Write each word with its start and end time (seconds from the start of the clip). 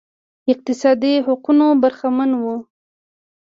اقتصادي 0.51 1.13
حقونو 1.25 1.67
برخمن 1.81 2.29
وو 2.41 2.55